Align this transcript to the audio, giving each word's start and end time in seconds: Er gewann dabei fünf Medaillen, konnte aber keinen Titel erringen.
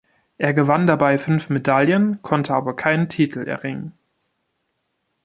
Er 0.39 0.55
gewann 0.55 0.87
dabei 0.87 1.19
fünf 1.19 1.51
Medaillen, 1.51 2.23
konnte 2.23 2.55
aber 2.55 2.75
keinen 2.75 3.07
Titel 3.07 3.41
erringen. 3.47 3.93